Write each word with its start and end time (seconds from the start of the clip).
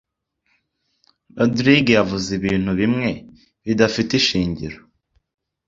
Rogride 1.37 1.91
yavuze 1.97 2.29
ibintu 2.39 2.71
bimwe 2.79 3.09
bidafite 3.65 4.11
ishingiro. 4.21 4.77